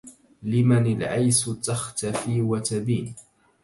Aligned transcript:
لمن 0.43 0.97
العيس 1.01 1.45
تختفي 1.63 2.41
وتبين 2.41 3.15